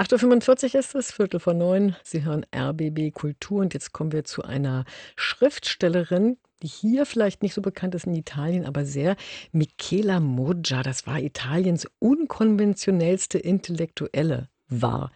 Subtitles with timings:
[0.00, 1.94] 8.45 Uhr ist es, Viertel vor neun.
[2.02, 7.52] Sie hören RBB Kultur und jetzt kommen wir zu einer Schriftstellerin, die hier vielleicht nicht
[7.52, 9.14] so bekannt ist in Italien, aber sehr.
[9.52, 15.12] Michela Murgia, das war Italiens unkonventionellste Intellektuelle war.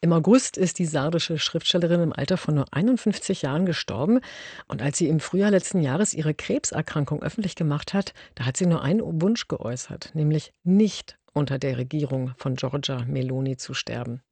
[0.00, 4.20] Im August ist die sardische Schriftstellerin im Alter von nur 51 Jahren gestorben.
[4.66, 8.64] Und als sie im Frühjahr letzten Jahres ihre Krebserkrankung öffentlich gemacht hat, da hat sie
[8.64, 14.22] nur einen Wunsch geäußert, nämlich nicht unter der Regierung von Giorgia Meloni zu sterben.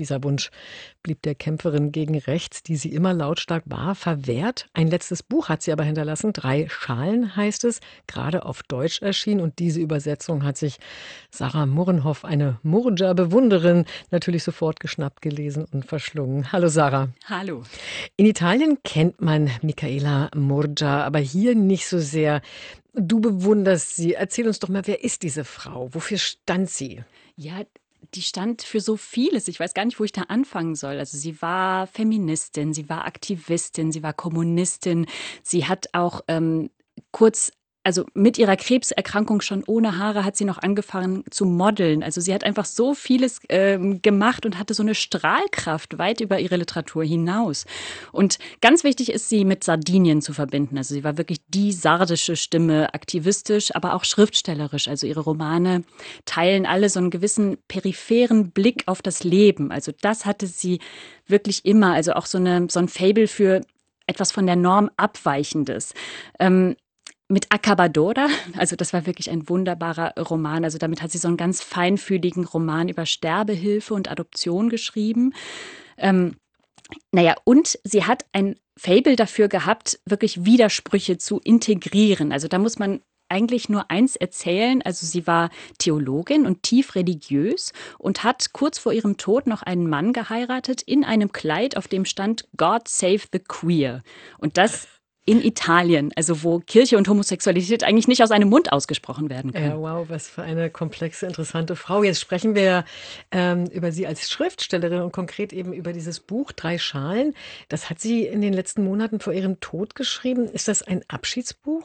[0.00, 0.50] Dieser Wunsch
[1.04, 4.66] blieb der Kämpferin gegen rechts, die sie immer lautstark war, verwehrt.
[4.72, 6.32] Ein letztes Buch hat sie aber hinterlassen.
[6.32, 9.40] Drei Schalen heißt es, gerade auf Deutsch erschienen.
[9.40, 10.78] Und diese Übersetzung hat sich
[11.30, 16.50] Sarah Murrenhoff, eine Murgia-Bewunderin, natürlich sofort geschnappt, gelesen und verschlungen.
[16.50, 17.10] Hallo Sarah.
[17.26, 17.62] Hallo.
[18.16, 22.42] In Italien kennt man Michaela Murgia, aber hier nicht so sehr.
[22.94, 24.14] Du bewunderst sie.
[24.14, 25.92] Erzähl uns doch mal, wer ist diese Frau?
[25.92, 27.02] Wofür stand sie?
[27.36, 27.64] Ja,
[28.14, 29.48] die stand für so vieles.
[29.48, 30.98] Ich weiß gar nicht, wo ich da anfangen soll.
[30.98, 35.06] Also sie war Feministin, sie war Aktivistin, sie war Kommunistin.
[35.42, 36.70] Sie hat auch ähm,
[37.10, 37.52] kurz
[37.84, 42.02] also mit ihrer Krebserkrankung schon ohne Haare hat sie noch angefangen zu modeln.
[42.02, 46.40] Also sie hat einfach so vieles äh, gemacht und hatte so eine Strahlkraft weit über
[46.40, 47.66] ihre Literatur hinaus.
[48.10, 50.78] Und ganz wichtig ist sie mit Sardinien zu verbinden.
[50.78, 54.88] Also sie war wirklich die sardische Stimme, aktivistisch, aber auch schriftstellerisch.
[54.88, 55.84] Also ihre Romane
[56.24, 59.70] teilen alle so einen gewissen peripheren Blick auf das Leben.
[59.70, 60.80] Also das hatte sie
[61.26, 61.92] wirklich immer.
[61.92, 63.60] Also auch so, eine, so ein Fable für
[64.06, 65.94] etwas von der Norm Abweichendes.
[66.38, 66.76] Ähm,
[67.34, 68.28] mit Acabadora.
[68.56, 70.64] Also das war wirklich ein wunderbarer Roman.
[70.64, 75.34] Also damit hat sie so einen ganz feinfühligen Roman über Sterbehilfe und Adoption geschrieben.
[75.98, 76.36] Ähm,
[77.12, 82.32] naja, und sie hat ein Fable dafür gehabt, wirklich Widersprüche zu integrieren.
[82.32, 84.82] Also da muss man eigentlich nur eins erzählen.
[84.82, 89.88] Also sie war Theologin und tief religiös und hat kurz vor ihrem Tod noch einen
[89.88, 94.02] Mann geheiratet in einem Kleid, auf dem stand God Save the Queer.
[94.38, 94.86] Und das
[95.26, 99.70] in Italien, also wo Kirche und Homosexualität eigentlich nicht aus einem Mund ausgesprochen werden können.
[99.70, 102.02] Ja, wow, was für eine komplexe, interessante Frau.
[102.02, 102.84] Jetzt sprechen wir
[103.30, 107.34] ähm, über sie als Schriftstellerin und konkret eben über dieses Buch Drei Schalen.
[107.68, 110.46] Das hat sie in den letzten Monaten vor ihrem Tod geschrieben.
[110.46, 111.82] Ist das ein Abschiedsbuch?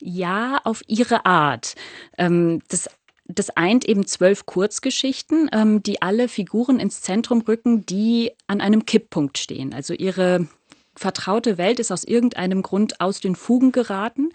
[0.00, 1.74] Ja, auf ihre Art.
[2.16, 2.88] Ähm, das
[3.32, 8.86] das eint eben zwölf Kurzgeschichten, ähm, die alle Figuren ins Zentrum rücken, die an einem
[8.86, 9.72] Kipppunkt stehen.
[9.72, 10.48] Also ihre
[11.00, 14.28] vertraute Welt ist aus irgendeinem Grund aus den Fugen geraten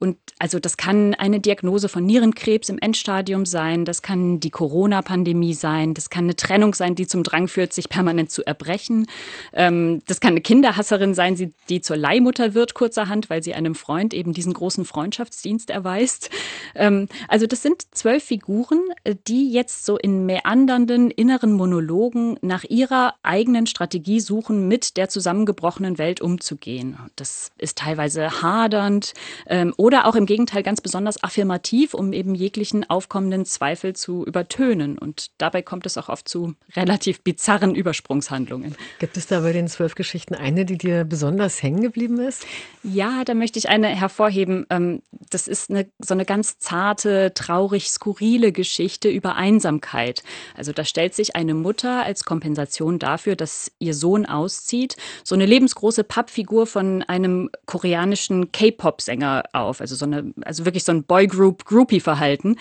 [0.00, 5.54] und also das kann eine Diagnose von Nierenkrebs im Endstadium sein, das kann die Corona-Pandemie
[5.54, 9.06] sein, das kann eine Trennung sein, die zum Drang führt, sich permanent zu erbrechen.
[9.52, 14.14] Ähm, das kann eine Kinderhasserin sein, die zur Leihmutter wird kurzerhand, weil sie einem Freund
[14.14, 16.30] eben diesen großen Freundschaftsdienst erweist.
[16.76, 22.62] Ähm, also das sind zwölf Figuren, äh, die jetzt so in meandernden inneren Monologen nach
[22.62, 26.98] ihrer eigenen Strategie suchen, mit der zusammengebrochenen Welt umzugehen.
[27.16, 29.14] Das ist teilweise hadernd
[29.46, 34.98] ähm, oder auch im Gegenteil ganz besonders affirmativ, um eben jeglichen aufkommenden Zweifel zu übertönen.
[34.98, 38.74] Und dabei kommt es auch oft zu relativ bizarren Übersprungshandlungen.
[38.98, 42.46] Gibt es da bei den zwölf Geschichten eine, die dir besonders hängen geblieben ist?
[42.82, 44.66] Ja, da möchte ich eine hervorheben.
[44.70, 50.22] Ähm, das ist eine, so eine ganz zarte, traurig, skurrile Geschichte über Einsamkeit.
[50.56, 55.46] Also da stellt sich eine Mutter als Kompensation dafür, dass ihr Sohn auszieht, so eine
[55.46, 61.04] lebensgroße Pappfigur von einem koreanischen K-Pop-Sänger auf auf, also so eine, also wirklich so ein
[61.04, 62.56] Boygroup-Groupie-Verhalten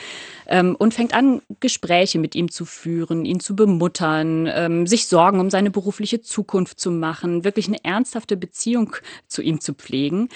[0.47, 5.39] ähm, und fängt an, Gespräche mit ihm zu führen, ihn zu bemuttern, ähm, sich Sorgen
[5.39, 8.95] um seine berufliche Zukunft zu machen, wirklich eine ernsthafte Beziehung
[9.27, 10.29] zu ihm zu pflegen.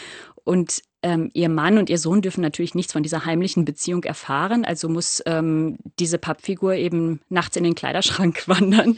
[0.43, 4.65] Und ähm, ihr Mann und ihr Sohn dürfen natürlich nichts von dieser heimlichen Beziehung erfahren,
[4.65, 8.97] also muss ähm, diese Pappfigur eben nachts in den Kleiderschrank wandern.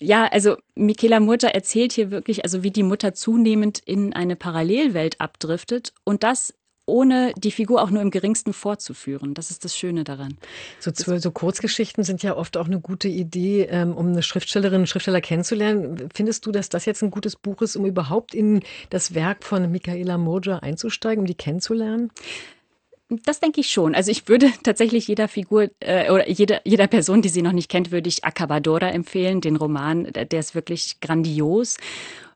[0.00, 5.20] Ja, also Michaela Mutter erzählt hier wirklich, also wie die Mutter zunehmend in eine Parallelwelt
[5.20, 6.54] abdriftet und das
[6.86, 9.34] ohne die Figur auch nur im geringsten vorzuführen.
[9.34, 10.36] Das ist das Schöne daran.
[10.80, 14.86] So, so Kurzgeschichten sind ja oft auch eine gute Idee, ähm, um eine Schriftstellerin, einen
[14.86, 16.08] Schriftsteller kennenzulernen.
[16.12, 19.70] Findest du, dass das jetzt ein gutes Buch ist, um überhaupt in das Werk von
[19.70, 22.10] Michaela Moja einzusteigen, um die kennenzulernen?
[23.10, 23.94] Das denke ich schon.
[23.94, 27.68] Also ich würde tatsächlich jeder Figur äh, oder jeder, jeder Person, die sie noch nicht
[27.68, 30.04] kennt, würde ich Acabadora empfehlen, den Roman.
[30.12, 31.76] Der ist wirklich grandios.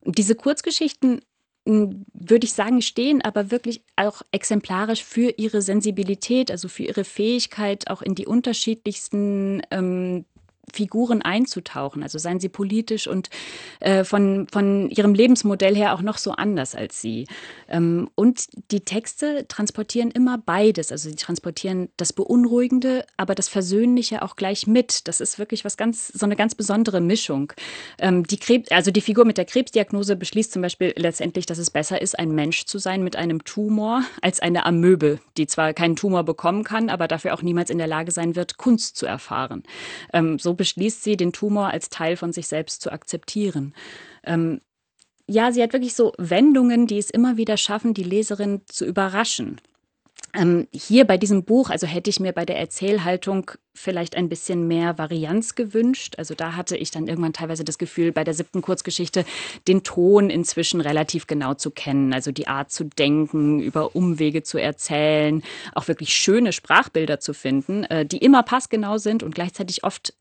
[0.05, 1.21] Diese Kurzgeschichten
[1.67, 7.89] würde ich sagen, stehen aber wirklich auch exemplarisch für ihre Sensibilität, also für ihre Fähigkeit,
[7.89, 10.27] auch in die unterschiedlichsten ähm,
[10.73, 12.03] Figuren einzutauchen.
[12.03, 13.31] Also seien sie politisch und
[13.81, 17.27] äh, von, von ihrem Lebensmodell her auch noch so anders als sie.
[17.69, 20.93] Ähm, und die Texte transportieren immer beides.
[20.93, 25.09] Also sie transportieren das Beunruhigende, aber das Versöhnliche auch gleich mit.
[25.09, 27.53] Das ist wirklich was ganz, so eine ganz besondere Mischung.
[27.99, 31.71] Ähm, die Krebs, also die Figur mit der Krebsdiagnose beschließt zum Beispiel letztendlich, dass es
[31.71, 35.97] besser ist, ein Mensch zu sein mit einem Tumor als eine Amöbe, die zwar keinen
[35.97, 39.63] Tumor bekommen kann, aber dafür auch niemals in der Lage sein wird, Kunst zu erfahren.
[40.13, 43.75] Ähm, so beschließt sie, den Tumor als Teil von sich selbst zu akzeptieren.
[44.25, 44.61] Ähm,
[45.27, 49.61] ja, sie hat wirklich so Wendungen, die es immer wieder schaffen, die Leserin zu überraschen.
[50.35, 54.67] Ähm, hier bei diesem Buch, also hätte ich mir bei der Erzählhaltung vielleicht ein bisschen
[54.67, 56.15] mehr Varianz gewünscht.
[56.19, 59.25] Also da hatte ich dann irgendwann teilweise das Gefühl, bei der siebten Kurzgeschichte
[59.69, 62.13] den Ton inzwischen relativ genau zu kennen.
[62.13, 65.43] Also die Art zu denken, über Umwege zu erzählen,
[65.75, 70.15] auch wirklich schöne Sprachbilder zu finden, äh, die immer passgenau sind und gleichzeitig oft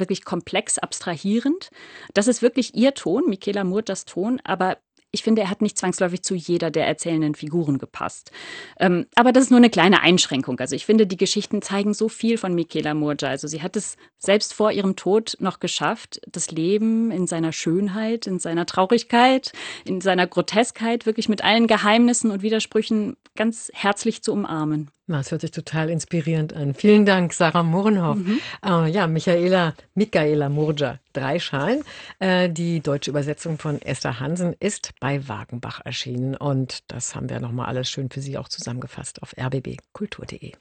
[0.00, 1.70] wirklich komplex abstrahierend.
[2.14, 4.78] Das ist wirklich ihr Ton, Michaela Murtas Ton, aber
[5.10, 8.30] ich finde, er hat nicht zwangsläufig zu jeder der erzählenden Figuren gepasst.
[8.78, 10.60] Ähm, aber das ist nur eine kleine Einschränkung.
[10.60, 13.28] Also ich finde, die Geschichten zeigen so viel von Michaela Murja.
[13.28, 18.26] Also sie hat es selbst vor ihrem Tod noch geschafft, das Leben in seiner Schönheit,
[18.26, 19.52] in seiner Traurigkeit,
[19.86, 24.90] in seiner Groteskheit wirklich mit allen Geheimnissen und Widersprüchen ganz herzlich zu umarmen.
[25.08, 26.74] Das hört sich total inspirierend an.
[26.74, 28.18] Vielen Dank, Sarah Mohrenhoff.
[28.18, 28.40] Mhm.
[28.64, 31.82] Äh, ja, Michaela, Michaela Murja, drei Schalen.
[32.18, 36.36] Äh, die deutsche Übersetzung von Esther Hansen ist bei Wagenbach erschienen.
[36.36, 40.52] Und das haben wir nochmal alles schön für Sie auch zusammengefasst auf rbbkultur.de.